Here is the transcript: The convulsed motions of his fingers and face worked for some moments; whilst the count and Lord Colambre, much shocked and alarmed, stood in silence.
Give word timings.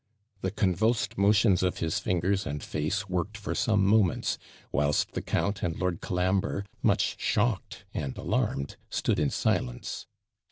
The 0.41 0.49
convulsed 0.49 1.15
motions 1.15 1.61
of 1.61 1.77
his 1.77 1.99
fingers 1.99 2.47
and 2.47 2.63
face 2.63 3.07
worked 3.07 3.37
for 3.37 3.53
some 3.53 3.85
moments; 3.85 4.39
whilst 4.71 5.11
the 5.11 5.21
count 5.21 5.61
and 5.61 5.77
Lord 5.77 6.01
Colambre, 6.01 6.65
much 6.81 7.17
shocked 7.21 7.85
and 7.93 8.17
alarmed, 8.17 8.77
stood 8.89 9.19
in 9.19 9.29
silence. 9.29 10.07